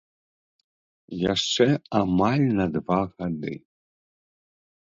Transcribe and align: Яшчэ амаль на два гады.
Яшчэ 1.33 1.67
амаль 2.01 2.47
на 2.57 2.65
два 2.79 2.99
гады. 3.15 3.53